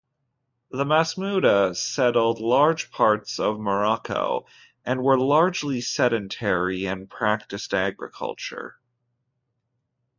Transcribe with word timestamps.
The 0.71 0.83
Masmuda 0.83 1.75
settled 1.75 2.39
large 2.39 2.89
parts 2.89 3.39
of 3.39 3.59
Morocco, 3.59 4.47
and 4.83 5.03
were 5.03 5.15
largely 5.19 5.79
sedentary 5.79 6.87
and 6.87 7.07
practised 7.07 7.71
agriculture. 7.71 8.79